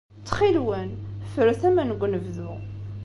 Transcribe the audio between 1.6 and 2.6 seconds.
aman deg unebdu.